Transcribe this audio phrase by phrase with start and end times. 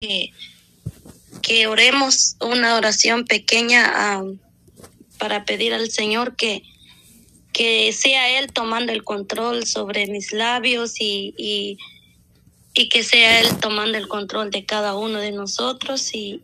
[0.00, 0.32] que,
[1.42, 4.38] que oremos una oración pequeña um,
[5.18, 6.62] para pedir al Señor que,
[7.52, 11.78] que sea Él tomando el control sobre mis labios y, y,
[12.90, 16.40] que sea Él tomando el control de cada uno de nosotros y,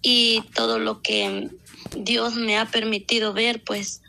[0.00, 1.50] y, todo lo que
[1.94, 4.00] Dios me ha permitido ver, pues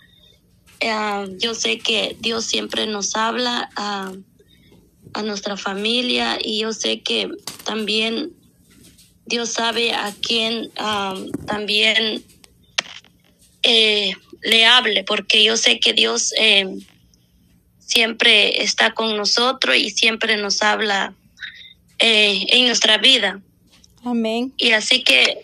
[0.81, 3.69] uh, yo sé que Dios siempre nos habla.
[3.77, 4.30] Uh,
[5.13, 7.29] a nuestra familia y yo sé que
[7.63, 8.31] también
[9.25, 12.23] Dios sabe a quién um, también
[13.63, 16.67] eh, le hable, porque yo sé que Dios eh,
[17.79, 21.13] siempre está con nosotros y siempre nos habla
[21.99, 23.41] eh, en nuestra vida.
[24.03, 24.53] Amén.
[24.57, 25.37] Y así que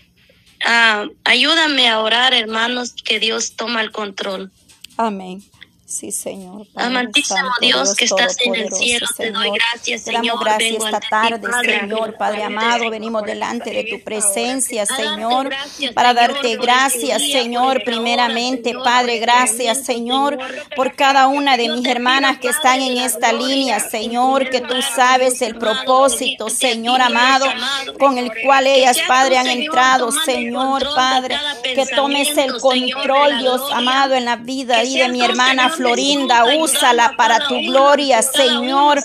[0.66, 4.52] uh, ayúdame a orar, hermanos, que Dios toma el control.
[4.98, 5.44] Amén.
[5.88, 6.68] Sí, Señor.
[6.76, 10.22] Amantísimo Santo, Dios, Dios que estás en el cielo, te doy gracias, Señor.
[10.22, 12.90] Te damos gracias esta tarde, Señor, Padre amado.
[12.90, 15.50] Venimos delante de tu presencia, Señor,
[15.94, 19.20] para darte gracias, Señor, primeramente, Padre.
[19.20, 20.38] Gracias, Señor,
[20.75, 25.42] por cada una de mis hermanas que están en esta línea, Señor, que tú sabes
[25.42, 27.45] el propósito, Señor amado,
[27.97, 31.38] con el cual ellas, Padre, han entrado, Señor, Padre.
[31.64, 37.14] Que tomes el control, Dios amado, en la vida y de mi hermana Florinda, úsala
[37.16, 38.97] para tu gloria, Señor.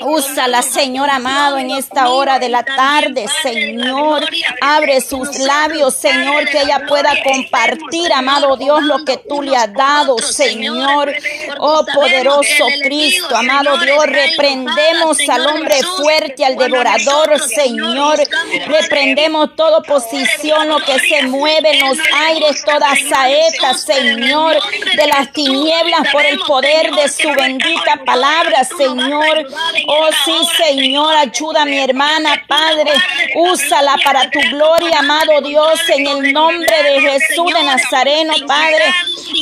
[0.00, 4.24] Úsala, Señor amado, en esta hora de la tarde, Señor.
[4.60, 9.72] Abre sus labios, Señor, que ella pueda compartir, amado Dios, lo que tú le has
[9.72, 11.12] dado, Señor.
[11.58, 18.18] Oh poderoso Cristo, amado Dios, reprendemos al hombre fuerte, al devorador, Señor.
[18.66, 24.56] Reprendemos toda posición, lo que se mueve en los aires, toda saeta, Señor,
[24.96, 29.46] de las tinieblas por el poder de su bendita palabra, Señor.
[29.88, 32.92] Oh sí, Señor, ayuda a mi hermana, Padre.
[33.36, 38.84] Úsala para tu gloria, amado Dios, en el nombre de Jesús de Nazareno, Padre.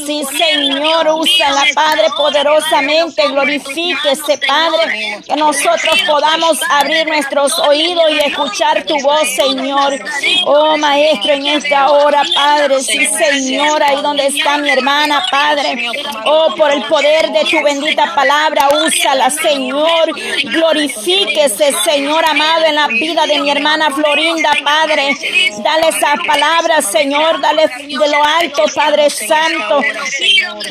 [0.07, 3.27] Sí, Señor, úsala, Padre, poderosamente.
[3.29, 5.23] Glorifíquese, Padre.
[5.27, 9.99] Que nosotros podamos abrir nuestros oídos y escuchar tu voz, Señor.
[10.45, 12.83] Oh, Maestro, en esta hora, Padre.
[12.83, 15.89] Sí, Señor, ahí donde está mi hermana, Padre.
[16.27, 20.13] Oh, por el poder de tu bendita palabra, úsala, Señor.
[20.43, 25.17] Glorifíquese, Señor amado, en la vida de mi hermana Florinda, Padre.
[25.63, 27.41] Dale esas palabras, Señor.
[27.41, 29.81] Dale de lo alto, Padre Santo.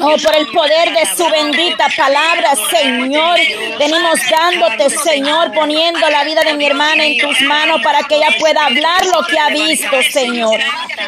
[0.02, 3.40] Oh, por el poder de su bendita palabra, Señor.
[3.80, 8.30] Venimos dándote, Señor, poniendo la vida de mi hermana en tus manos para que ella
[8.40, 10.60] pueda hablar lo que ha visto, Señor.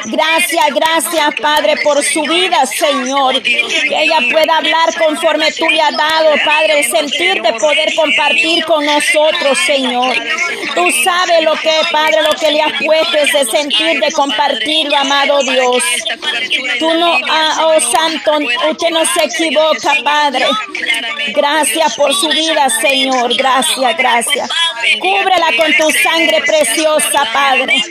[0.05, 3.41] Gracias, gracias, Padre, por su vida, Señor.
[3.41, 8.44] Que ella pueda hablar conforme tú le has dado, Padre, el sentir de poder compartir
[8.67, 10.15] con nosotros, Señor.
[10.75, 15.41] Tú sabes lo que, Padre, lo que le has puesto, ese sentir de compartirlo, amado
[15.43, 15.83] Dios.
[16.79, 18.31] Tú no, ah, oh Santo,
[18.69, 20.45] usted no se equivoca, Padre.
[21.33, 23.35] Gracias por su vida, Señor.
[23.35, 24.49] Gracias, gracias.
[24.99, 27.81] Cúbrela con tu sangre preciosa, Padre.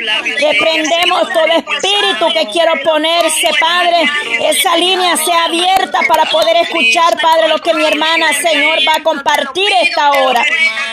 [0.41, 4.05] Reprendemos todo espíritu que quiero ponerse, Padre.
[4.41, 9.03] Esa línea sea abierta para poder escuchar, Padre, lo que mi hermana, Señor, va a
[9.03, 10.44] compartir esta hora.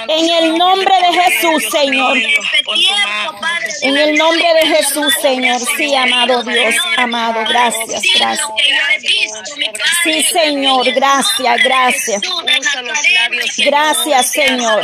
[0.08, 2.18] En el nombre de Jesús, Señor.
[3.82, 5.60] En el nombre de Jesús, Señor.
[5.78, 7.44] Sí, amado Dios, amado.
[7.48, 8.48] Gracias, gracias.
[10.04, 10.92] Sí, Señor.
[10.92, 12.22] Gracias, gracias.
[13.58, 14.84] Gracias, Señor.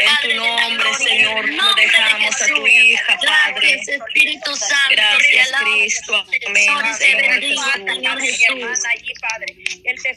[0.00, 3.74] En tu nombre, Señor, lo dejamos a tu hija, Padre.
[3.74, 4.74] Espíritu Santo.
[4.90, 6.26] Gracias, Cristo.
[6.46, 8.78] Amén, Señor Jesús.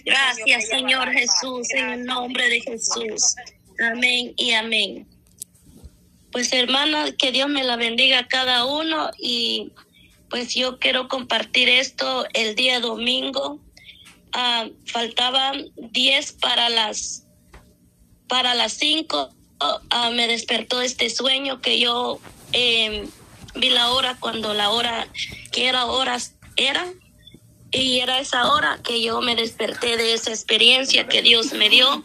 [0.06, 3.36] Gracias, Señor Jesús, en el nombre de Jesús.
[3.80, 5.08] Amén y amén.
[6.32, 9.72] Pues hermanas, que Dios me la bendiga a cada uno y
[10.30, 13.60] pues yo quiero compartir esto el día domingo.
[14.34, 17.24] Uh, faltaban 10 para las
[18.28, 19.30] para las 5
[19.62, 22.20] uh, me despertó este sueño que yo
[22.52, 23.08] eh,
[23.56, 25.08] vi la hora cuando la hora
[25.52, 26.86] que era horas era
[27.72, 32.04] y era esa hora que yo me desperté de esa experiencia que Dios me dio.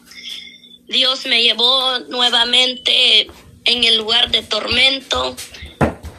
[0.88, 3.30] Dios me llevó nuevamente
[3.64, 5.36] en el lugar de tormento,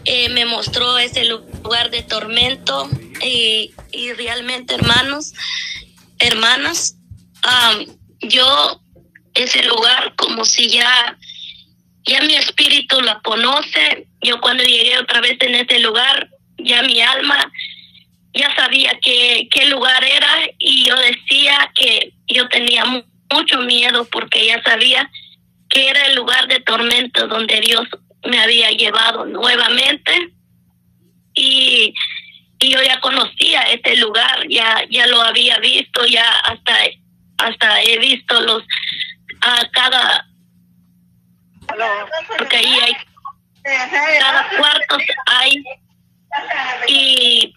[0.06, 2.90] eh, me mostró ese lugar de tormento
[3.22, 5.34] y, y realmente hermanos,
[6.20, 6.96] hermanas,
[7.46, 7.86] um,
[8.22, 8.82] yo
[9.34, 11.18] ese lugar como si ya,
[12.06, 17.02] ya mi espíritu la conoce, yo cuando llegué otra vez en ese lugar, ya mi
[17.02, 17.52] alma
[18.34, 22.84] ya sabía que, qué lugar era y yo decía que yo tenía
[23.32, 25.10] mucho miedo porque ya sabía
[25.70, 27.88] que era el lugar de tormento donde Dios
[28.26, 30.34] me había llevado nuevamente
[31.34, 31.94] y,
[32.60, 36.76] y yo ya conocía este lugar, ya ya lo había visto, ya hasta
[37.38, 38.64] hasta he visto los
[39.42, 40.28] a cada
[42.38, 42.94] porque ahí hay
[44.20, 45.64] cada cuarto hay
[46.88, 47.56] y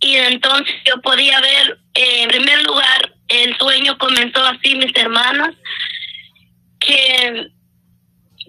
[0.00, 5.54] y entonces yo podía ver eh, en primer lugar el sueño comenzó así mis hermanas
[6.80, 7.50] que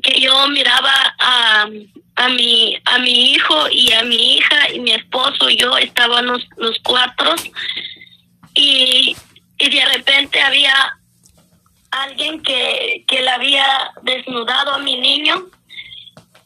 [0.01, 1.67] que yo miraba a,
[2.15, 6.45] a mi a mi hijo y a mi hija y mi esposo y yo estábamos
[6.57, 7.35] los cuatro.
[8.53, 9.15] Y,
[9.57, 10.97] y de repente había
[11.91, 15.45] alguien que, que le había desnudado a mi niño.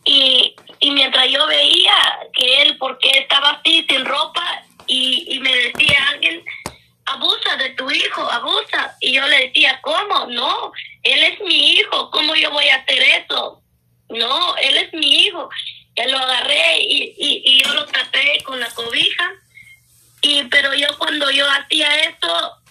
[0.05, 1.93] Y, y mientras yo veía
[2.33, 4.62] que él porque estaba así sin ropa
[4.93, 6.43] y, y me decía alguien
[7.05, 8.95] abusa de tu hijo, abusa.
[8.99, 10.27] Y yo le decía, ¿cómo?
[10.27, 13.61] No, él es mi hijo, ¿cómo yo voy a hacer eso?
[14.09, 15.49] No, él es mi hijo.
[15.95, 19.31] Ya lo agarré y, y, yo lo tapé con la cobija.
[20.21, 22.27] Y pero yo cuando yo hacía esto,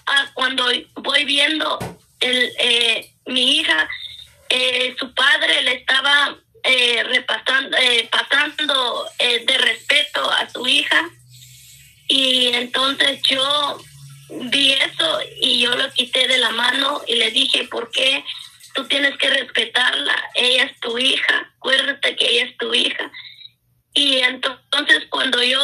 [0.07, 0.65] ah, cuando
[0.95, 1.79] voy viendo
[2.19, 3.87] el eh, mi hija,
[4.49, 11.09] eh, su padre le estaba eh, repasando, eh, pasando eh, de respeto a su hija.
[12.15, 13.81] Y entonces yo
[14.29, 18.23] vi eso y yo lo quité de la mano y le dije, ¿por qué
[18.75, 20.15] tú tienes que respetarla?
[20.35, 23.11] Ella es tu hija, acuérdate que ella es tu hija.
[23.95, 25.59] Y entonces cuando yo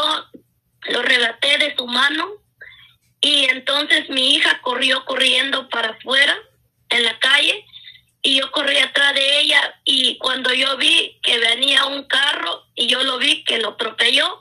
[0.90, 2.28] lo relaté de su mano,
[3.22, 6.36] y entonces mi hija corrió corriendo para afuera
[6.90, 7.64] en la calle
[8.24, 12.88] y yo corrí atrás de ella y cuando yo vi que venía un carro y
[12.88, 14.40] yo lo vi que lo atropelló,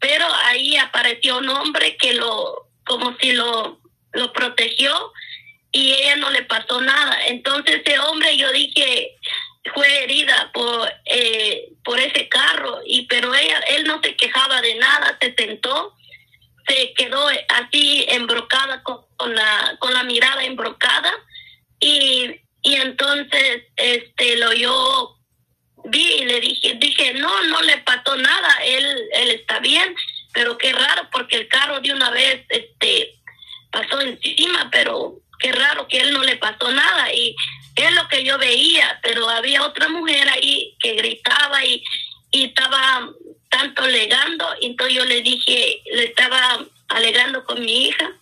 [0.00, 3.80] pero ahí apareció un hombre que lo como si lo,
[4.12, 5.12] lo protegió
[5.70, 7.26] y ella no le pasó nada.
[7.26, 9.16] Entonces ese hombre yo dije
[9.74, 14.74] fue herida por eh, por ese carro y pero ella él no se quejaba de
[14.76, 15.94] nada, se sentó,
[16.66, 19.04] se quedó así embrocada con,
[19.34, 21.12] la con la mirada embrocada
[21.78, 25.19] y y entonces este lo yo
[25.84, 29.94] vi y le dije dije no no le pasó nada él él está bien
[30.32, 33.14] pero qué raro porque el carro de una vez este
[33.70, 37.34] pasó encima pero qué raro que él no le pasó nada y
[37.76, 41.82] es lo que yo veía pero había otra mujer ahí que gritaba y
[42.32, 43.08] y estaba
[43.48, 48.12] tanto alegando entonces yo le dije le estaba alegando con mi hija.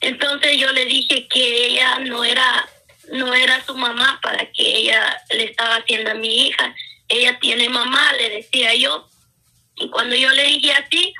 [0.00, 2.68] Entonces yo le dije que ella no era
[3.12, 6.74] no era su mamá para que ella le estaba haciendo a mi hija.
[7.08, 9.08] Ella tiene mamá le decía yo.
[9.76, 11.14] Y cuando yo le dije así,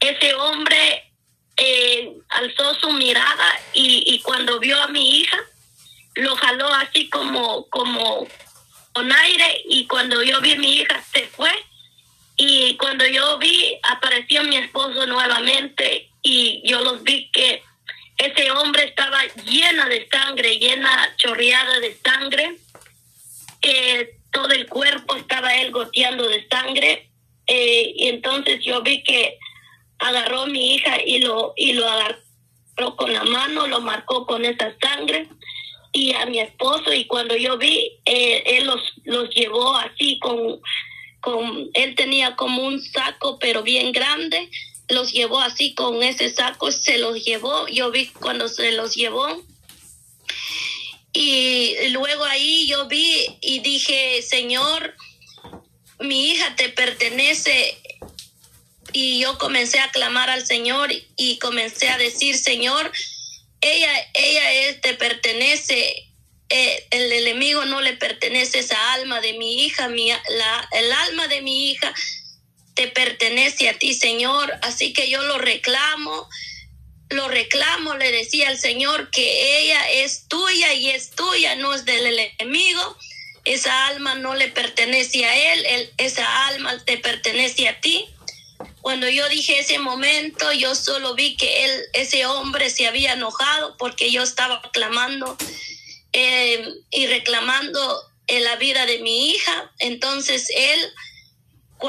[0.00, 1.12] ese hombre
[1.56, 5.38] eh, alzó su mirada y, y cuando vio a mi hija,
[6.14, 8.28] lo jaló así como, como
[8.92, 9.62] con aire.
[9.68, 11.52] Y cuando yo vi a mi hija se fue.
[12.36, 16.10] Y cuando yo vi apareció mi esposo nuevamente.
[16.22, 17.62] Y yo los vi que
[18.18, 22.56] ese hombre estaba llena de sangre, llena chorreada de sangre,
[23.62, 27.10] eh, todo el cuerpo estaba él goteando de sangre.
[27.46, 29.38] Eh, y entonces yo vi que
[29.98, 34.44] agarró a mi hija y lo, y lo agarró con la mano, lo marcó con
[34.44, 35.28] esa sangre
[35.92, 36.92] y a mi esposo.
[36.92, 40.60] Y cuando yo vi, eh, él los, los llevó así con,
[41.20, 44.50] con, él tenía como un saco pero bien grande,
[44.88, 49.42] los llevó así con ese saco, se los llevó, yo vi cuando se los llevó.
[51.12, 54.96] Y luego ahí yo vi y dije, Señor,
[56.00, 57.78] mi hija te pertenece.
[58.92, 62.92] Y yo comencé a clamar al Señor y comencé a decir, Señor,
[63.60, 66.08] ella, ella es, te pertenece.
[66.50, 71.26] Eh, el enemigo no le pertenece esa alma de mi hija, mi, la, el alma
[71.28, 71.94] de mi hija
[72.74, 74.52] te pertenece a ti, Señor.
[74.62, 76.28] Así que yo lo reclamo,
[77.10, 81.84] lo reclamo, le decía al Señor que ella es tuya y es tuya, no es
[81.84, 82.96] del enemigo
[83.44, 88.06] esa alma no le pertenece a él, esa alma te pertenece a ti.
[88.80, 93.76] Cuando yo dije ese momento, yo solo vi que él, ese hombre se había enojado
[93.76, 95.36] porque yo estaba clamando
[96.12, 99.72] eh, y reclamando en la vida de mi hija.
[99.78, 100.92] Entonces él,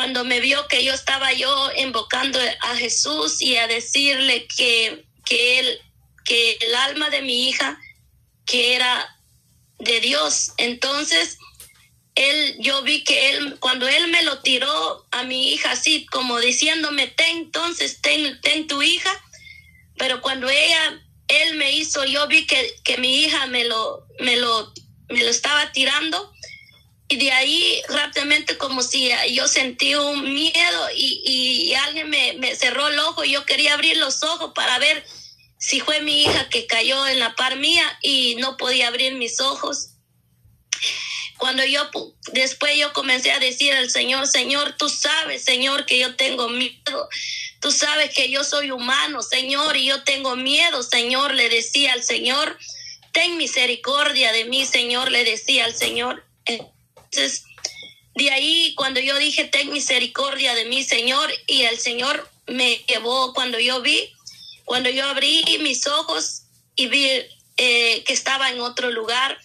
[0.05, 5.57] cuando me vio que yo estaba yo invocando a Jesús y a decirle que, que
[5.57, 5.79] él,
[6.24, 7.79] que el alma de mi hija,
[8.45, 9.17] que era
[9.79, 10.51] de Dios.
[10.57, 11.39] Entonces,
[12.13, 16.39] él, yo vi que él, cuando él me lo tiró a mi hija así, como
[16.39, 19.12] diciéndome, ten, entonces, ten, ten tu hija,
[19.97, 24.35] pero cuando ella, él me hizo, yo vi que, que mi hija me lo, me
[24.35, 24.71] lo
[25.09, 26.31] me lo estaba tirando
[27.07, 31.21] y de ahí rápidamente como si yo sentí un miedo y,
[31.69, 35.05] y alguien me, me, cerró el ojo y yo quería abrir los ojos para ver
[35.59, 39.39] si fue mi hija que cayó en la par mía y no podía abrir mis
[39.39, 39.89] ojos.
[41.38, 41.89] Cuando yo
[42.31, 47.09] después yo comencé a decir al Señor, Señor, tú sabes, Señor, que yo tengo miedo.
[47.59, 52.03] Tú sabes que yo soy humano, Señor, y yo tengo miedo, Señor, le decía al
[52.03, 52.57] Señor.
[53.12, 56.25] Ten misericordia de mí, Señor, le decía al Señor.
[58.15, 63.34] De ahí cuando yo dije, ten misericordia de mí, Señor, y el Señor me llevó
[63.34, 64.10] cuando yo vi,
[64.63, 66.43] cuando yo abrí mis ojos
[66.75, 67.07] y vi
[67.57, 69.38] eh, que estaba en otro lugar.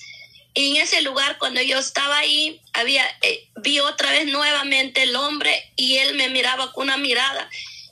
[0.55, 5.15] Y en ese lugar, cuando yo estaba ahí, había, eh, vi otra vez nuevamente el
[5.15, 7.49] hombre y él me miraba con una mirada.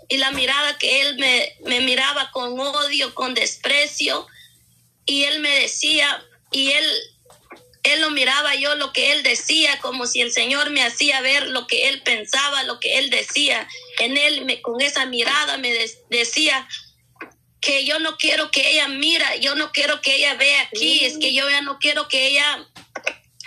[0.08, 4.26] Y la mirada que él me, me miraba con odio, con desprecio.
[5.06, 6.84] Y él me decía, y él
[7.82, 11.48] él lo miraba yo lo que él decía, como si el Señor me hacía ver
[11.48, 13.68] lo que él pensaba, lo que él decía.
[13.98, 15.72] En él, me, con esa mirada, me
[16.10, 16.68] decía
[17.60, 21.18] que yo no quiero que ella mira, yo no quiero que ella vea aquí, es
[21.18, 22.68] que yo ya no quiero que ella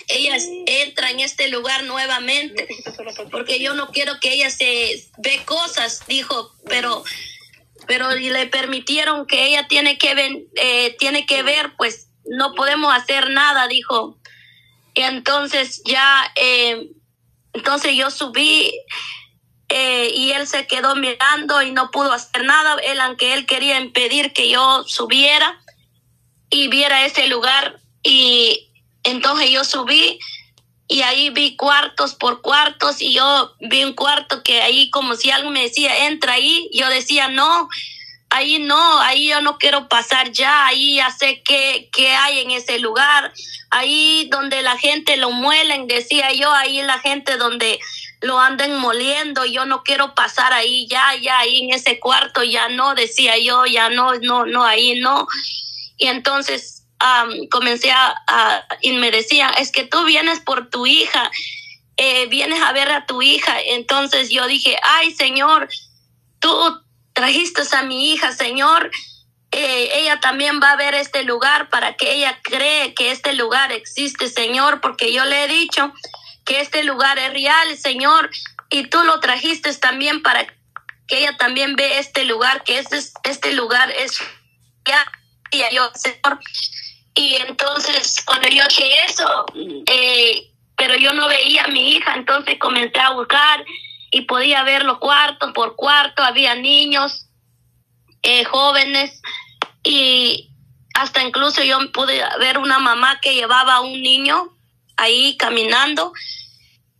[0.07, 0.35] ella
[0.65, 2.67] entra en este lugar nuevamente,
[3.31, 7.03] porque yo no quiero que ella se ve cosas, dijo, pero
[7.87, 12.93] pero le permitieron que ella tiene que ver, eh, tiene que ver, pues no podemos
[12.93, 14.17] hacer nada, dijo.
[14.95, 16.89] Entonces ya, eh,
[17.53, 18.73] entonces yo subí
[19.69, 22.75] eh, y él se quedó mirando y no pudo hacer nada.
[22.83, 25.61] Él, aunque él quería impedir que yo subiera
[26.49, 27.79] y viera ese lugar.
[28.03, 28.69] Y
[29.03, 30.19] entonces yo subí
[30.87, 35.31] y ahí vi cuartos por cuartos y yo vi un cuarto que ahí como si
[35.31, 36.69] algo me decía, entra ahí.
[36.73, 37.69] Yo decía, no,
[38.31, 42.79] ahí no, ahí yo no quiero pasar ya, ahí ya sé qué, hay en ese
[42.79, 43.33] lugar,
[43.69, 47.79] ahí donde la gente lo muelen, decía yo, ahí la gente donde
[48.21, 52.69] lo anden moliendo, yo no quiero pasar ahí, ya, ya, ahí en ese cuarto, ya
[52.69, 55.27] no, decía yo, ya no, no, no, ahí no.
[55.97, 56.87] Y entonces
[57.49, 61.29] comencé a, y me decía, es que tú vienes por tu hija,
[61.97, 63.59] eh, vienes a ver a tu hija.
[63.59, 65.67] Entonces yo dije, ay Señor,
[66.39, 66.80] tú
[67.13, 68.91] trajiste a mi hija, Señor.
[69.51, 73.71] Eh, ella también va a ver este lugar para que ella cree que este lugar
[73.71, 75.91] existe, Señor, porque yo le he dicho
[76.45, 78.29] que este lugar es real, Señor,
[78.69, 80.45] y tú lo trajiste también para
[81.07, 84.17] que ella también ve este lugar, que este, este lugar es
[84.85, 85.05] ya,
[85.51, 86.39] y yo, Señor.
[87.13, 89.45] Y entonces, cuando yo dije eso,
[89.85, 93.65] eh, pero yo no veía a mi hija, entonces comencé a buscar
[94.11, 97.27] y podía verlo cuarto por cuarto, había niños,
[98.21, 99.21] eh, jóvenes
[99.83, 100.51] y
[100.93, 104.55] hasta incluso yo pude ver una mamá que llevaba a un niño
[104.97, 106.13] ahí caminando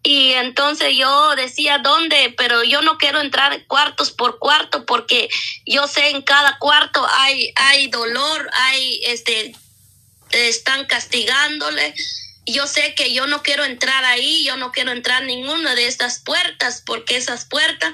[0.03, 5.29] y entonces yo decía dónde, pero yo no quiero entrar cuartos por cuarto porque
[5.65, 9.53] yo sé en cada cuarto hay hay dolor, hay este
[10.31, 11.93] están castigándole
[12.45, 16.19] yo sé que yo no quiero entrar ahí, yo no quiero entrar ninguna de estas
[16.19, 17.93] puertas, porque esas puertas,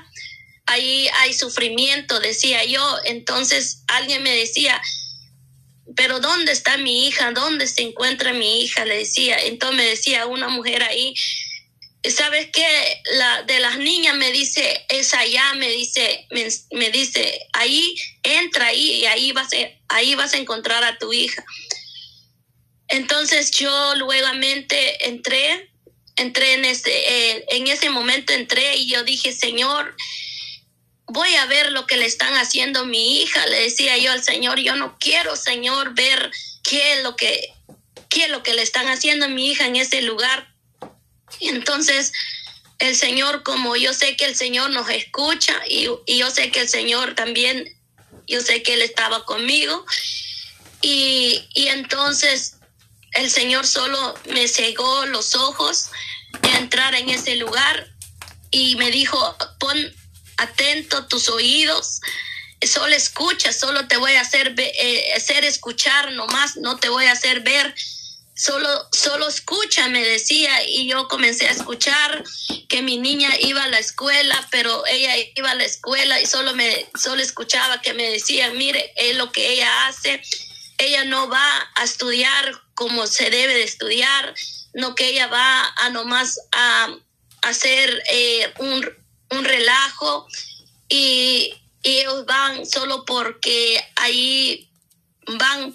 [0.65, 2.97] ahí hay sufrimiento, decía yo.
[3.05, 4.81] Entonces alguien me decía,
[5.95, 7.31] pero ¿dónde está mi hija?
[7.31, 8.85] ¿Dónde se encuentra mi hija?
[8.85, 9.37] Le decía.
[9.39, 11.13] Entonces me decía una mujer ahí,
[12.09, 13.01] ¿sabes qué?
[13.15, 16.27] La de las niñas me dice, es allá, me dice,
[16.71, 19.49] me, dice, ahí, entra ahí y ahí vas,
[19.89, 21.43] ahí vas a encontrar a tu hija.
[22.87, 25.69] Entonces yo luegamente entré,
[26.15, 29.95] entré en ese, eh, en ese momento entré y yo dije, Señor,
[31.07, 33.45] voy a ver lo que le están haciendo a mi hija.
[33.47, 36.31] Le decía yo al Señor, yo no quiero, Señor, ver
[36.63, 37.53] qué es lo que,
[38.09, 40.53] qué es lo que le están haciendo a mi hija en ese lugar.
[41.41, 42.13] Entonces
[42.79, 46.61] el Señor, como yo sé que el Señor nos escucha y, y yo sé que
[46.61, 47.75] el Señor también,
[48.27, 49.85] yo sé que Él estaba conmigo.
[50.81, 52.56] Y, y entonces
[53.13, 55.89] el Señor solo me cegó los ojos
[56.41, 57.87] de entrar en ese lugar
[58.51, 59.77] y me dijo, pon
[60.37, 62.01] atento tus oídos,
[62.61, 67.11] solo escucha, solo te voy a hacer, eh, hacer escuchar nomás, no te voy a
[67.11, 67.73] hacer ver,
[68.35, 72.23] solo, solo escucha, me decía, y yo comencé a escuchar
[72.69, 76.53] que mi niña iba a la escuela, pero ella iba a la escuela y solo
[76.53, 80.21] me, solo escuchaba que me decía, mire, es lo que ella hace,
[80.77, 84.35] ella no va a estudiar como se debe de estudiar,
[84.75, 86.95] no que ella va a nomás a,
[87.41, 88.87] hacer eh, un,
[89.31, 90.27] un, relajo
[90.87, 94.69] y, ellos van solo porque ahí
[95.39, 95.73] van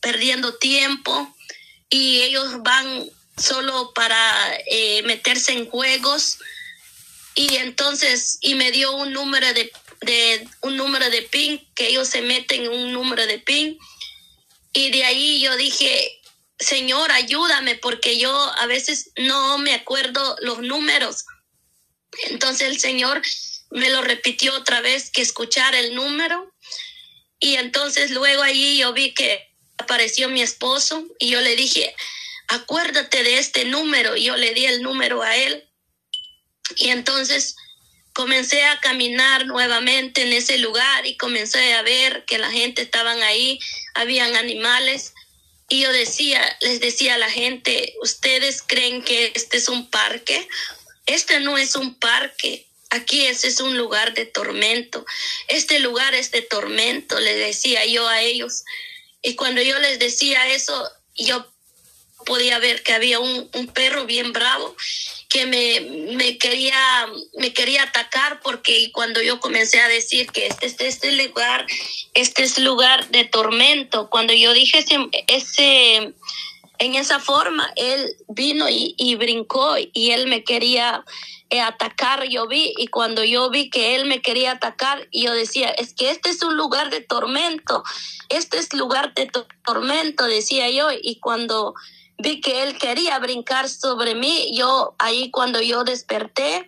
[0.00, 1.36] perdiendo tiempo
[1.90, 4.18] y ellos van solo para
[4.66, 6.38] eh, meterse en juegos.
[7.34, 12.08] Y entonces y me dio un número de, de un número de pin que ellos
[12.08, 13.78] se meten en un número de pin.
[14.72, 16.19] Y de ahí yo dije
[16.60, 21.24] Señor, ayúdame porque yo a veces no me acuerdo los números.
[22.28, 23.22] Entonces el Señor
[23.70, 26.52] me lo repitió otra vez que escuchar el número.
[27.38, 29.48] Y entonces luego allí yo vi que
[29.78, 31.94] apareció mi esposo y yo le dije,
[32.48, 35.66] acuérdate de este número y yo le di el número a él.
[36.76, 37.56] Y entonces
[38.12, 43.22] comencé a caminar nuevamente en ese lugar y comencé a ver que la gente estaban
[43.22, 43.58] ahí,
[43.94, 45.14] habían animales
[45.70, 50.48] y yo decía, les decía a la gente, ¿ustedes creen que este es un parque?
[51.06, 52.66] Este no es un parque.
[52.90, 55.06] Aquí ese es un lugar de tormento.
[55.46, 58.64] Este lugar es de tormento, les decía yo a ellos.
[59.22, 61.46] Y cuando yo les decía eso, yo
[62.26, 64.76] podía ver que había un, un perro bien bravo
[65.28, 65.80] que me,
[66.16, 67.06] me, quería,
[67.38, 71.66] me quería atacar porque cuando yo comencé a decir que este, este, este lugar,
[72.14, 74.98] este es lugar de tormento, cuando yo dije ese,
[75.28, 76.14] ese
[76.80, 81.04] en esa forma, él vino y, y brincó y él me quería
[81.50, 85.68] eh, atacar, yo vi, y cuando yo vi que él me quería atacar, yo decía,
[85.68, 87.82] es que este es un lugar de tormento,
[88.28, 89.30] este es lugar de
[89.64, 91.74] tormento, decía yo, y cuando
[92.20, 94.52] vi que él quería brincar sobre mí.
[94.54, 96.66] Yo ahí cuando yo desperté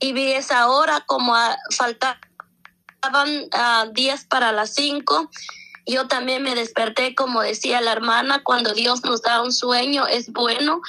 [0.00, 1.34] y vi esa hora como
[1.70, 2.20] faltaban
[3.52, 5.30] uh, días para las cinco.
[5.86, 10.32] Yo también me desperté, como decía la hermana, cuando Dios nos da un sueño, es
[10.32, 10.80] bueno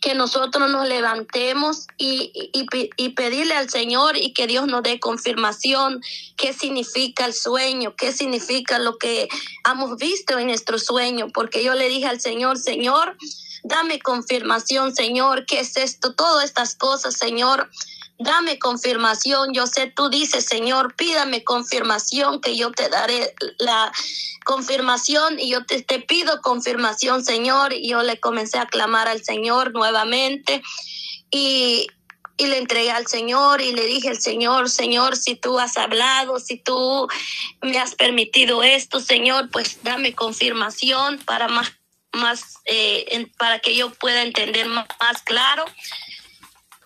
[0.00, 2.66] que nosotros nos levantemos y, y,
[2.96, 6.00] y, pedirle al Señor y que Dios nos dé confirmación
[6.36, 9.28] qué significa el sueño, qué significa lo que
[9.68, 13.16] hemos visto en nuestro sueño, porque yo le dije al Señor, Señor,
[13.64, 16.14] Dame confirmación, Señor, ¿qué es esto?
[16.14, 17.70] Todas estas cosas, Señor.
[18.18, 19.54] Dame confirmación.
[19.54, 23.90] Yo sé, tú dices, Señor, pídame confirmación, que yo te daré la
[24.44, 27.72] confirmación y yo te, pido confirmación, Señor.
[27.72, 30.62] Y yo le comencé a clamar al Señor nuevamente
[31.30, 31.86] y,
[32.36, 36.38] y le entregué al Señor y le dije al Señor, Señor, si tú has hablado,
[36.38, 37.08] si tú
[37.62, 41.72] me has permitido esto, Señor, pues dame confirmación para más
[42.14, 44.86] más eh, para que yo pueda entender más,
[45.24, 45.64] claro.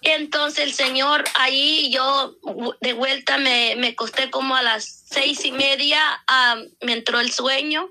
[0.01, 2.37] Entonces el Señor ahí yo
[2.81, 6.01] de vuelta me, me costé como a las seis y media,
[6.81, 7.91] me entró el sueño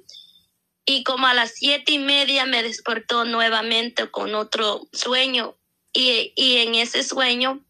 [0.85, 5.57] y como a las siete y media me despertó nuevamente con otro sueño
[5.91, 7.61] y, y en ese sueño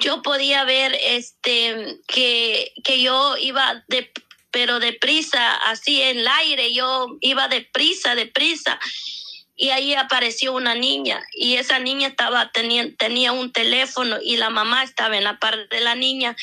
[0.00, 4.10] yo podía ver este que, que yo iba de
[4.52, 8.78] pero deprisa, así en el aire, yo iba deprisa, deprisa.
[9.56, 14.50] Y ahí apareció una niña y esa niña estaba tenía, tenía un teléfono y la
[14.50, 16.36] mamá estaba en la parte de la niña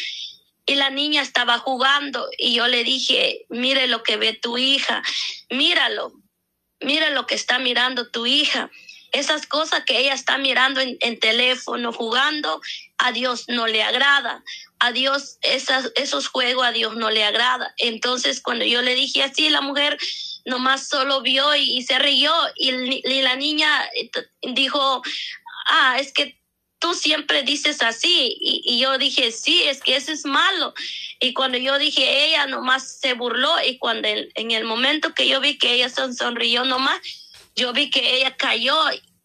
[0.65, 5.02] y la niña estaba jugando y yo le dije, mire lo que ve tu hija,
[5.50, 6.13] míralo,
[6.80, 8.69] mira lo que está mirando tu hija.
[9.12, 12.62] Esas cosas que ella está mirando en, teléfono, jugando,
[12.98, 14.43] a Dios no le agrada
[14.80, 17.74] a Dios, esas, esos juegos a Dios no le agrada.
[17.78, 19.98] Entonces, cuando yo le dije así, la mujer
[20.45, 24.10] nomás solo vio y, se rió y, la niña eh,
[24.54, 25.02] dijo,
[25.67, 26.39] ah, es que
[26.80, 28.36] tú siempre dices así.
[28.39, 30.74] Y, yo dije, sí, es que eso es malo.
[31.19, 35.41] Y cuando yo dije, ella nomás se burló y cuando en, el momento que yo
[35.41, 37.00] vi que ella sonrió nomás,
[37.55, 38.75] yo vi que ella cayó,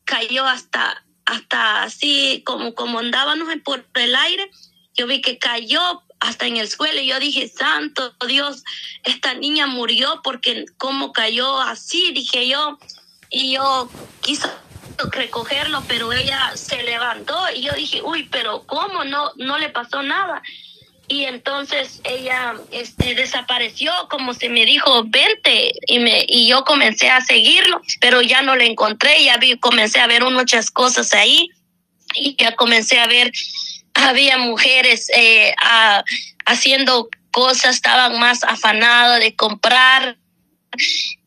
[0.05, 4.51] cayó hasta, hasta así como, como andábamos por el aire
[4.95, 8.65] yo vi que cayó hasta en el suelo y yo dije, santo Dios,
[9.03, 12.79] esta niña murió porque cómo cayó así, dije yo,
[13.29, 14.49] y yo quise
[15.11, 19.05] recogerlo, pero ella se levantó y yo dije, uy, pero ¿cómo?
[19.05, 20.43] No, no le pasó nada.
[21.07, 27.11] Y entonces ella este, desapareció, como se me dijo, vente, y, me, y yo comencé
[27.11, 31.51] a seguirlo, pero ya no le encontré, ya vi, comencé a ver muchas cosas ahí,
[32.15, 33.31] y ya comencé a ver
[33.95, 35.55] había mujeres eh,
[36.45, 40.17] haciendo cosas, estaban más afanadas de comprar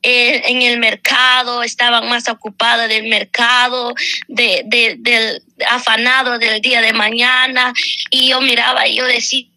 [0.04, 3.94] eh, en el mercado, estaban más ocupadas del mercado,
[4.28, 7.74] de, de, del afanado del día de mañana.
[8.10, 9.48] Y yo miraba y yo decía,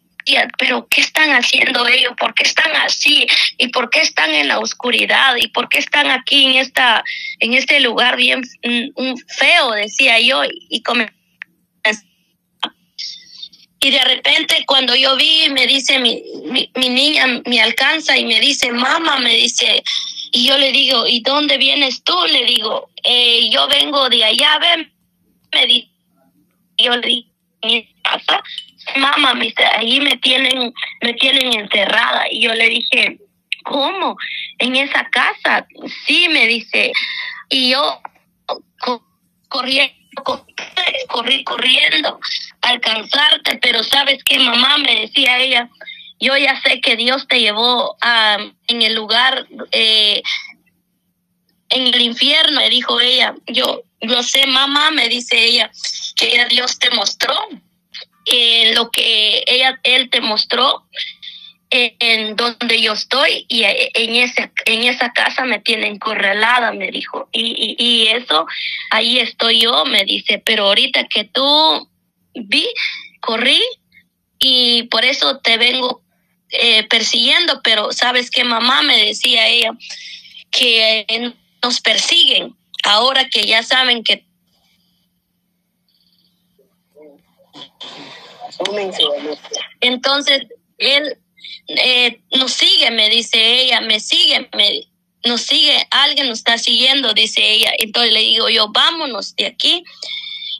[0.58, 2.12] pero ¿qué están haciendo ellos?
[2.18, 3.26] ¿Por qué están así?
[3.58, 5.36] ¿Y por qué están en la oscuridad?
[5.36, 7.02] ¿Y por qué están aquí en esta
[7.38, 9.72] en este lugar bien mm, feo?
[9.72, 11.20] Decía yo y comencé
[13.82, 18.38] y de repente cuando yo vi, me dice mi, mi, niña, me alcanza y me
[18.38, 19.82] dice, mamá, me dice,
[20.32, 22.14] Y yo le digo, ¿y dónde vienes tú?
[22.30, 24.92] Le digo, eh, yo vengo de allá, ven,
[25.54, 25.88] me dice,
[26.76, 27.28] yo le digo,
[27.64, 28.42] mi casa,
[28.96, 32.24] mamá, me dice, ahí me tienen, me tienen encerrada.
[32.30, 33.18] Y yo le dije,
[33.64, 34.16] ¿cómo?
[34.58, 35.66] ¿En esa casa?
[36.06, 36.92] Sí, me dice,
[37.48, 38.00] y yo
[39.48, 39.94] corriendo,
[41.08, 42.20] corrí corriendo
[42.62, 45.68] alcanzarte, pero sabes que mamá me decía ella,
[46.18, 48.38] yo ya sé que Dios te llevó a,
[48.68, 50.22] en el lugar, eh,
[51.70, 55.70] en el infierno, me dijo ella, yo, yo sé, mamá, me dice ella,
[56.16, 57.34] que ya Dios te mostró
[58.30, 60.84] eh, lo que ella, él te mostró
[61.72, 67.28] en donde yo estoy y en esa, en esa casa me tienen correlada, me dijo.
[67.32, 68.46] Y, y, y, eso,
[68.90, 71.88] ahí estoy yo, me dice, pero ahorita que tú
[72.34, 72.66] vi,
[73.20, 73.62] corrí
[74.40, 76.02] y por eso te vengo
[76.50, 79.70] eh, persiguiendo, pero sabes que mamá me decía ella
[80.50, 81.06] que
[81.62, 84.24] nos persiguen ahora que ya saben que
[89.80, 90.46] entonces
[90.78, 91.18] él
[91.68, 94.82] eh, nos sigue, me dice ella, me sigue, me,
[95.24, 97.72] nos sigue, alguien nos está siguiendo, dice ella.
[97.78, 99.84] Entonces le digo yo, vámonos de aquí.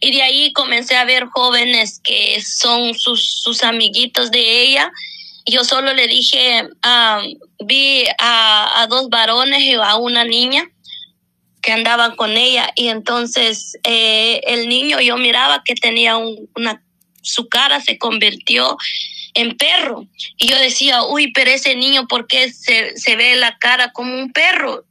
[0.00, 4.90] Y de ahí comencé a ver jóvenes que son sus, sus amiguitos de ella.
[5.46, 6.68] Yo solo le dije,
[7.64, 10.70] vi a, dos varones y a una niña
[11.60, 12.70] que andaban con ella.
[12.76, 16.82] Y entonces eh, el niño yo miraba que tenía una,
[17.22, 18.76] su cara se convirtió
[19.35, 20.06] en perro.
[20.37, 24.14] Y yo decía, uy, pero ese niño, ¿por qué se, se ve la cara como
[24.14, 24.85] un perro?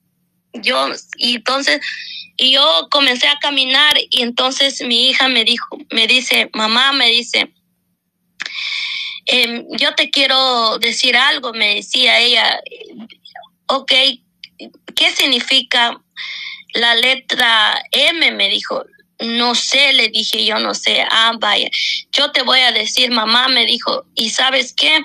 [0.53, 1.79] Yo, y entonces,
[2.37, 7.07] y yo comencé a caminar y entonces mi hija me dijo, me dice, mamá, me
[7.07, 7.51] dice,
[9.25, 12.59] em, yo te quiero decir algo, me decía ella,
[13.67, 13.91] ok,
[14.95, 16.01] ¿qué significa
[16.73, 18.31] la letra M?
[18.31, 18.85] Me dijo,
[19.19, 21.05] no sé, le dije yo, no sé.
[21.09, 21.69] Ah, vaya,
[22.11, 25.01] yo te voy a decir, mamá me dijo, ¿y sabes qué?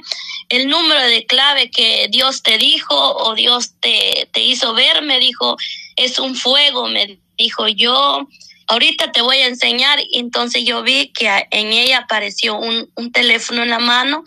[0.49, 5.19] El número de clave que Dios te dijo o Dios te, te hizo ver, me
[5.19, 5.57] dijo,
[5.97, 8.27] es un fuego, me dijo yo.
[8.67, 9.99] Ahorita te voy a enseñar.
[10.13, 14.25] Entonces yo vi que en ella apareció un, un teléfono en la mano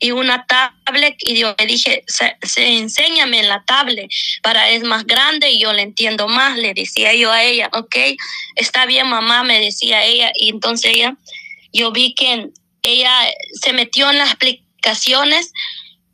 [0.00, 4.10] y una tablet y yo le dije, se, enséñame en la tablet
[4.42, 7.96] para es más grande y yo le entiendo más, le decía yo a ella, ok,
[8.56, 11.16] está bien mamá, me decía ella y entonces ella,
[11.72, 12.48] yo vi que
[12.82, 13.12] ella
[13.60, 15.52] se metió en las aplicaciones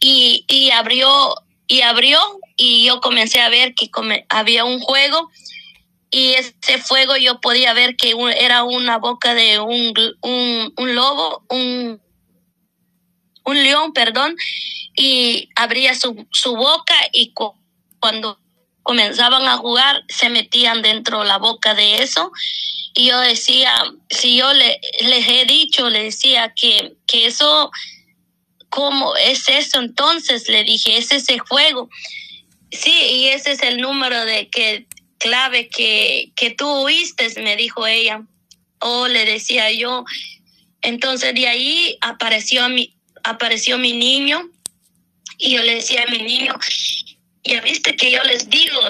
[0.01, 1.37] y, y abrió
[1.69, 2.21] y abrió
[2.57, 3.89] y yo comencé a ver que
[4.29, 5.31] había un juego
[6.11, 11.45] y ese fuego yo podía ver que era una boca de un, un, un lobo,
[11.51, 12.01] un
[13.47, 14.37] un león, perdón,
[14.95, 17.33] y abría su, su boca y
[17.99, 18.39] cuando
[18.83, 22.31] comenzaban a jugar se metían dentro la boca de eso
[22.99, 23.75] y yo decía,
[24.09, 27.71] si yo le, les he dicho, le decía que, que eso,
[28.71, 29.81] ¿cómo es eso?
[29.81, 31.91] Entonces le dije, es ese juego.
[32.71, 34.87] Sí, y ese es el número de que
[35.19, 38.23] clave que, que tú oíste, me dijo ella.
[38.79, 40.07] O le decía yo.
[40.81, 42.96] Entonces de ahí apareció mi,
[43.27, 44.49] apareció mi niño
[45.39, 46.55] y yo le decía a mi niño,
[47.45, 48.81] ya viste que yo les digo,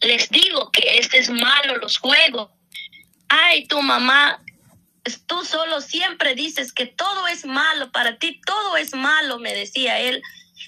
[0.00, 2.50] les digo que este es malo los juegos.
[3.28, 4.42] Ay, tu mamá,
[5.26, 10.00] tú solo siempre dices que todo es malo, para ti todo es malo, me decía
[10.00, 10.22] él.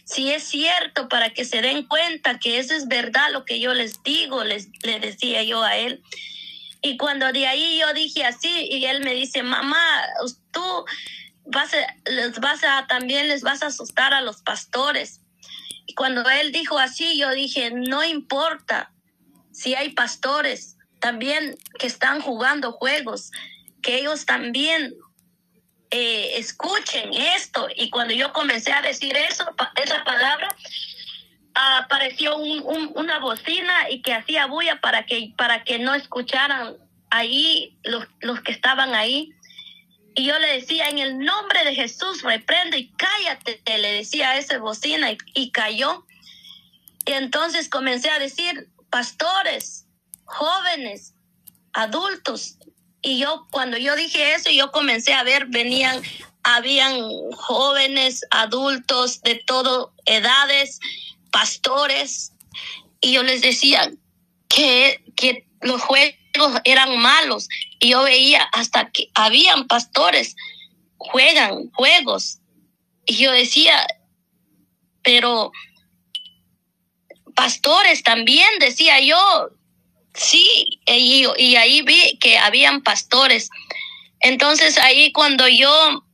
[0.04, 3.74] Si es cierto, para que se den cuenta que eso es verdad lo que yo
[3.74, 6.02] les digo, les, le decía yo a él.
[6.82, 10.02] Y cuando de ahí yo dije así, y él me dice, mamá,
[10.52, 10.84] tú
[11.50, 15.20] vas a, les vas a, también les vas a asustar a los pastores.
[15.86, 18.92] Y cuando él dijo así, yo dije, no importa
[19.52, 23.32] si hay pastores también que están jugando juegos,
[23.82, 24.94] que ellos también
[25.90, 27.68] eh, escuchen esto.
[27.74, 29.44] Y cuando yo comencé a decir eso,
[29.82, 30.54] esa palabra,
[31.54, 36.76] apareció un, una bocina y que hacía bulla para que, para que no escucharan
[37.10, 39.32] ahí los, los que estaban ahí.
[40.14, 44.38] Y yo le decía, en el nombre de Jesús, reprendo y cállate, le decía a
[44.38, 46.04] esa bocina y, cayó.
[47.06, 49.86] Y entonces comencé a decir, pastores,
[50.24, 51.14] jóvenes,
[51.72, 52.56] adultos.
[53.02, 56.02] Y yo, cuando yo dije eso, yo comencé a ver, venían,
[56.42, 57.00] habían
[57.32, 60.80] jóvenes, adultos de todas edades,
[61.30, 62.32] pastores.
[63.00, 63.90] Y yo les decía
[64.48, 66.19] que, que los jueces
[66.64, 70.36] eran malos y yo veía hasta que habían pastores
[70.96, 72.38] juegan juegos
[73.06, 73.86] y yo decía
[75.02, 75.52] pero
[77.34, 79.50] pastores también, decía yo.
[80.12, 83.48] Sí, y, y ahí vi que habían pastores.
[84.20, 86.04] Entonces ahí cuando yo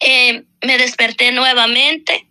[0.00, 2.28] eh, me desperté nuevamente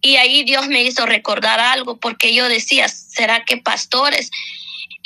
[0.00, 4.30] y ahí Dios me hizo recordar algo porque yo decía, ¿será que pastores?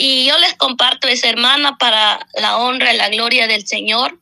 [0.05, 4.21] Y yo les comparto esa hermana para la honra y la gloria del Señor,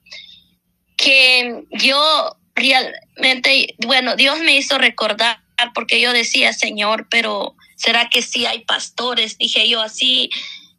[0.98, 5.40] que yo realmente, bueno, Dios me hizo recordar
[5.72, 9.38] porque yo decía, Señor, pero ¿será que sí hay pastores?
[9.38, 10.28] Dije yo así,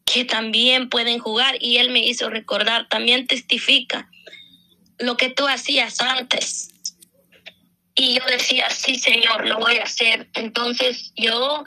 [0.06, 4.08] que también pueden jugar y Él me hizo recordar, también testifica
[5.00, 6.70] lo que tú hacías antes.
[7.96, 10.30] Y yo decía, sí, Señor, lo voy a hacer.
[10.36, 11.64] Entonces yo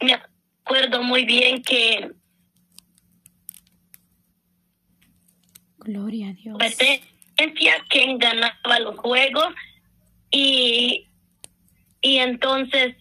[0.00, 0.20] me
[0.64, 2.17] acuerdo muy bien que...
[5.88, 6.58] Gloria a Dios.
[7.88, 9.48] quien ganaba los juegos
[10.30, 11.08] y,
[12.02, 12.94] y entonces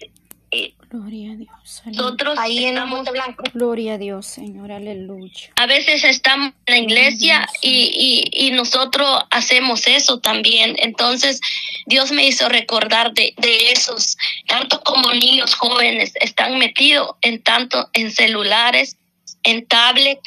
[0.90, 1.82] Gloria a Dios.
[1.86, 3.44] Nosotros ahí en el Monte Blanco.
[3.54, 5.52] Gloria a Dios, Señor, aleluya.
[5.58, 10.78] A veces estamos en la iglesia y, y, y, nosotros hacemos eso también.
[10.80, 11.42] Entonces,
[11.88, 17.90] Dios me hizo recordar de, de esos, tanto como niños jóvenes están metidos en tanto
[17.92, 18.96] en celulares,
[19.44, 20.22] en tablet,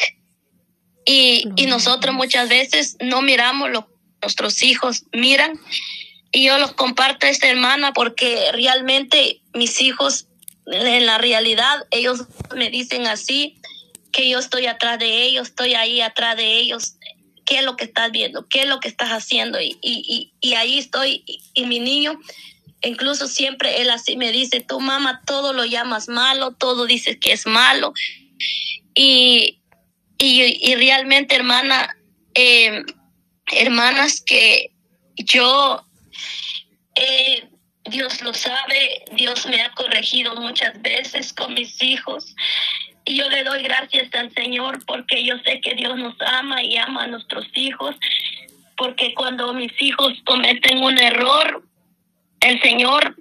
[1.04, 5.58] y, y nosotros muchas veces no miramos lo que nuestros hijos miran.
[6.32, 10.26] Y yo los comparto a esta hermana porque realmente mis hijos
[10.66, 13.56] en la realidad ellos me dicen así,
[14.12, 16.94] que yo estoy atrás de ellos, estoy ahí atrás de ellos,
[17.44, 19.60] qué es lo que estás viendo, qué es lo que estás haciendo.
[19.60, 22.18] Y, y, y ahí estoy, y, mi niño,
[22.82, 27.32] incluso siempre él así me dice, tu mamá todo lo llamas malo, todo dices que
[27.32, 27.92] es malo.
[28.94, 29.59] Y,
[30.20, 31.96] y, realmente, hermana,
[32.34, 32.82] eh,
[33.52, 34.72] hermanas, que
[35.16, 35.84] yo...
[36.94, 37.44] Eh,
[37.84, 42.34] Dios lo sabe, Dios me ha corregido muchas veces con mis hijos.
[43.04, 46.76] Y yo le doy gracias al Señor porque yo sé que Dios nos ama y
[46.76, 47.96] ama a nuestros hijos.
[48.76, 51.64] Porque cuando mis hijos cometen un error,
[52.40, 53.16] el Señor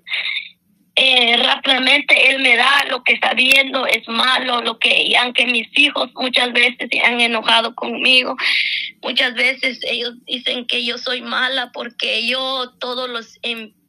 [1.01, 5.69] eh, rápidamente Él me da lo que está viendo es malo, lo que, aunque mis
[5.77, 8.35] hijos muchas veces se han enojado conmigo,
[9.01, 13.39] muchas veces ellos dicen que yo soy mala porque yo todos los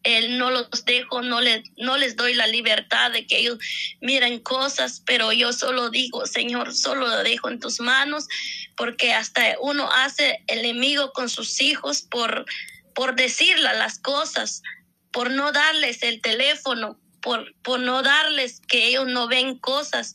[0.02, 3.58] él no los dejo, no les, no les doy la libertad de que ellos
[4.00, 8.28] miren cosas, pero yo solo digo, Señor, solo lo dejo en tus manos,
[8.76, 12.46] porque hasta uno hace enemigo con sus hijos por,
[12.94, 14.62] por decirle las cosas,
[15.10, 20.14] por no darles el teléfono, por, por no darles que ellos no ven cosas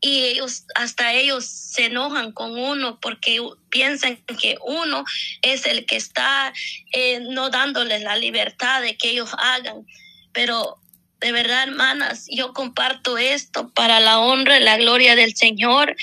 [0.00, 5.04] y ellos hasta ellos se enojan con uno porque piensan que uno
[5.42, 6.52] es el que está
[6.92, 9.86] eh, no dándoles la libertad de que ellos hagan.
[10.32, 10.78] Pero
[11.20, 15.96] de verdad, hermanas, yo comparto esto para la honra y la gloria del Señor.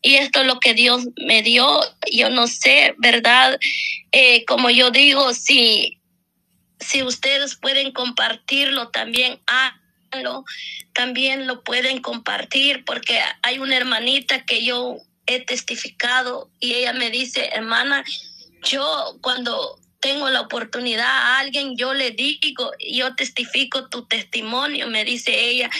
[0.00, 1.80] Y esto es lo que Dios me dio.
[2.10, 3.58] Yo no sé, ¿verdad?
[4.12, 5.98] Eh, como yo digo, si,
[6.82, 9.40] si ustedes pueden compartirlo también,
[10.92, 17.10] también lo pueden compartir porque hay una hermanita que yo he testificado y ella me
[17.10, 18.04] dice, hermana,
[18.62, 25.04] yo cuando tengo la oportunidad a alguien, yo le digo, yo testifico tu testimonio, me
[25.04, 25.70] dice ella.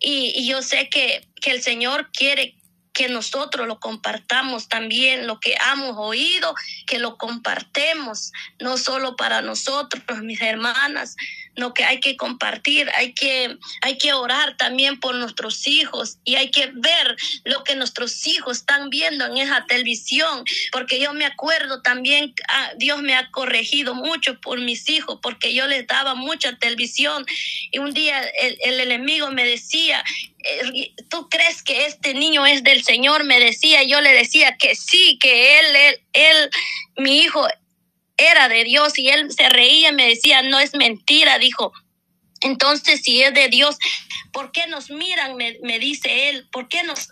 [0.00, 2.55] Y, y yo sé que, que el Señor quiere
[2.96, 6.54] que nosotros lo compartamos también, lo que hemos oído,
[6.86, 11.14] que lo compartemos, no solo para nosotros, mis hermanas,
[11.56, 16.36] lo que hay que compartir, hay que, hay que orar también por nuestros hijos y
[16.36, 21.24] hay que ver lo que nuestros hijos están viendo en esa televisión, porque yo me
[21.24, 26.14] acuerdo también, ah, Dios me ha corregido mucho por mis hijos, porque yo les daba
[26.14, 27.24] mucha televisión
[27.70, 30.04] y un día el, el enemigo me decía,
[30.44, 33.24] eh, ¿tú crees que este niño es del Señor?
[33.24, 36.50] Me decía, yo le decía que sí, que él, él, él
[36.98, 37.46] mi hijo
[38.16, 41.72] era de Dios y él se reía y me decía, no es mentira, dijo.
[42.46, 43.76] Entonces, si es de Dios,
[44.32, 45.36] ¿por qué nos miran?
[45.36, 47.08] Me, dice él, ¿por qué nos,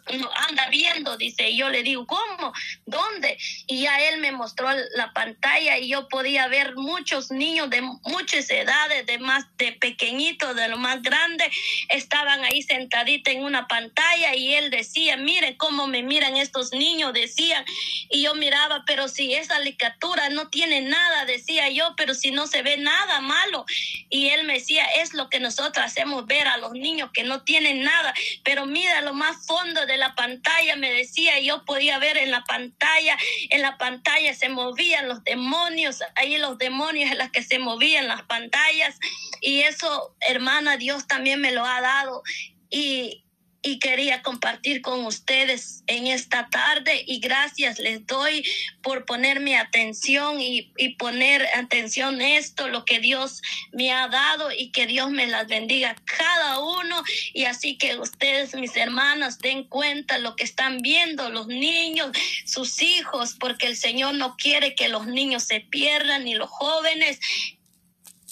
[0.48, 1.16] anda viendo?
[1.16, 2.52] Dice, y yo le digo, ¿cómo?
[2.86, 3.36] ¿Dónde?
[3.66, 8.48] Y ya él me mostró la pantalla y yo podía ver muchos niños de muchas
[8.50, 11.50] edades, de más de pequeñitos, de lo más grande,
[11.88, 17.12] estaban ahí sentaditos en una pantalla y él decía, mire cómo me miran estos niños,
[17.12, 17.64] decían,
[18.10, 22.46] y yo miraba, pero si esa licatura no tiene nada, decía yo, pero si no
[22.46, 23.64] se ve nada malo,
[24.10, 27.42] y él me decía, es lo que nosotros hacemos ver a los niños que no
[27.42, 32.16] tienen nada, pero mira lo más fondo de la pantalla, me decía, yo podía ver
[32.16, 33.16] en la pantalla,
[33.50, 38.08] en la pantalla se movían los demonios, ahí los demonios en las que se movían
[38.08, 38.98] las pantallas,
[39.40, 42.22] y eso, hermana, Dios también me lo ha dado.
[42.70, 43.23] Y,
[43.64, 47.02] y quería compartir con ustedes en esta tarde.
[47.06, 48.44] Y gracias les doy
[48.82, 53.40] por ponerme atención y, y, poner atención esto, lo que Dios
[53.72, 57.02] me ha dado y que Dios me las bendiga cada uno.
[57.32, 62.10] Y así que ustedes, mis hermanas, den cuenta lo que están viendo los niños,
[62.44, 67.18] sus hijos, porque el Señor no quiere que los niños se pierdan ni los jóvenes,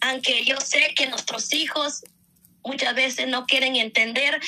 [0.02, 2.02] aunque yo sé que nuestros hijos
[2.64, 4.40] muchas veces no quieren entender,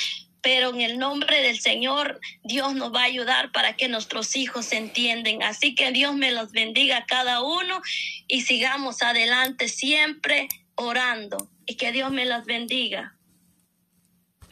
[0.45, 4.73] pero en el nombre del Señor Dios nos va a ayudar para que nuestros hijos
[4.73, 5.43] entiendan.
[5.43, 7.81] Así que Dios me los bendiga a cada uno
[8.29, 13.14] y sigamos adelante siempre orando y que Dios me los bendiga.